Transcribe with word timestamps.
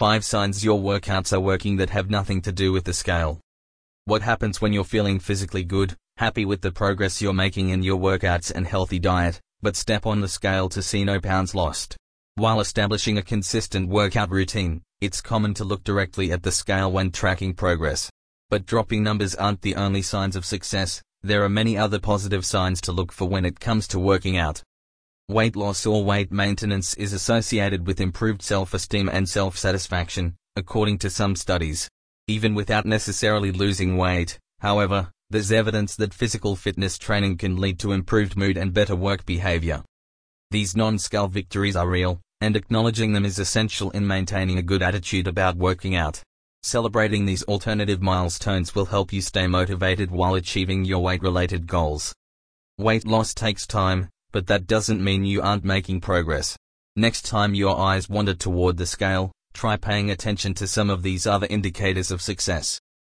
5 0.00 0.24
signs 0.24 0.64
your 0.64 0.80
workouts 0.80 1.30
are 1.30 1.40
working 1.40 1.76
that 1.76 1.90
have 1.90 2.08
nothing 2.08 2.40
to 2.40 2.52
do 2.52 2.72
with 2.72 2.84
the 2.84 2.92
scale. 2.94 3.38
What 4.06 4.22
happens 4.22 4.58
when 4.58 4.72
you're 4.72 4.82
feeling 4.82 5.18
physically 5.18 5.62
good, 5.62 5.94
happy 6.16 6.46
with 6.46 6.62
the 6.62 6.72
progress 6.72 7.20
you're 7.20 7.34
making 7.34 7.68
in 7.68 7.82
your 7.82 7.98
workouts 7.98 8.50
and 8.50 8.66
healthy 8.66 8.98
diet, 8.98 9.42
but 9.60 9.76
step 9.76 10.06
on 10.06 10.22
the 10.22 10.26
scale 10.26 10.70
to 10.70 10.80
see 10.80 11.04
no 11.04 11.20
pounds 11.20 11.54
lost? 11.54 11.98
While 12.36 12.60
establishing 12.60 13.18
a 13.18 13.22
consistent 13.22 13.90
workout 13.90 14.30
routine, 14.30 14.80
it's 15.02 15.20
common 15.20 15.52
to 15.52 15.64
look 15.64 15.84
directly 15.84 16.32
at 16.32 16.44
the 16.44 16.50
scale 16.50 16.90
when 16.90 17.10
tracking 17.10 17.52
progress. 17.52 18.10
But 18.48 18.64
dropping 18.64 19.02
numbers 19.02 19.34
aren't 19.34 19.60
the 19.60 19.76
only 19.76 20.00
signs 20.00 20.34
of 20.34 20.46
success, 20.46 21.02
there 21.22 21.44
are 21.44 21.50
many 21.50 21.76
other 21.76 21.98
positive 21.98 22.46
signs 22.46 22.80
to 22.80 22.92
look 22.92 23.12
for 23.12 23.28
when 23.28 23.44
it 23.44 23.60
comes 23.60 23.86
to 23.88 23.98
working 23.98 24.38
out. 24.38 24.62
Weight 25.30 25.54
loss 25.54 25.86
or 25.86 26.02
weight 26.02 26.32
maintenance 26.32 26.94
is 26.94 27.12
associated 27.12 27.86
with 27.86 28.00
improved 28.00 28.42
self-esteem 28.42 29.08
and 29.08 29.28
self-satisfaction, 29.28 30.34
according 30.56 30.98
to 30.98 31.08
some 31.08 31.36
studies. 31.36 31.88
Even 32.26 32.52
without 32.52 32.84
necessarily 32.84 33.52
losing 33.52 33.96
weight, 33.96 34.40
however, 34.58 35.12
there's 35.30 35.52
evidence 35.52 35.94
that 35.94 36.12
physical 36.12 36.56
fitness 36.56 36.98
training 36.98 37.36
can 37.36 37.60
lead 37.60 37.78
to 37.78 37.92
improved 37.92 38.36
mood 38.36 38.56
and 38.56 38.74
better 38.74 38.96
work 38.96 39.24
behavior. 39.24 39.84
These 40.50 40.74
non-scale 40.74 41.28
victories 41.28 41.76
are 41.76 41.88
real, 41.88 42.20
and 42.40 42.56
acknowledging 42.56 43.12
them 43.12 43.24
is 43.24 43.38
essential 43.38 43.92
in 43.92 44.04
maintaining 44.04 44.58
a 44.58 44.62
good 44.62 44.82
attitude 44.82 45.28
about 45.28 45.54
working 45.54 45.94
out. 45.94 46.20
Celebrating 46.64 47.24
these 47.24 47.44
alternative 47.44 48.02
milestones 48.02 48.74
will 48.74 48.86
help 48.86 49.12
you 49.12 49.22
stay 49.22 49.46
motivated 49.46 50.10
while 50.10 50.34
achieving 50.34 50.84
your 50.84 51.04
weight-related 51.04 51.68
goals. 51.68 52.12
Weight 52.78 53.06
loss 53.06 53.32
takes 53.32 53.64
time, 53.64 54.08
but 54.32 54.46
that 54.46 54.66
doesn't 54.66 55.02
mean 55.02 55.24
you 55.24 55.42
aren't 55.42 55.64
making 55.64 56.00
progress. 56.00 56.56
Next 56.96 57.24
time 57.24 57.54
your 57.54 57.78
eyes 57.78 58.08
wander 58.08 58.34
toward 58.34 58.76
the 58.76 58.86
scale, 58.86 59.32
try 59.52 59.76
paying 59.76 60.10
attention 60.10 60.54
to 60.54 60.66
some 60.66 60.90
of 60.90 61.02
these 61.02 61.26
other 61.26 61.46
indicators 61.48 62.10
of 62.10 62.22
success. 62.22 62.80